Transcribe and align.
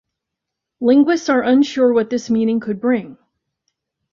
Linguists 0.79 1.29
are 1.29 1.43
unsure 1.43 1.93
what 1.93 2.09
this 2.09 2.27
meaning 2.31 2.59
could 2.59 2.81
bring. 2.81 3.19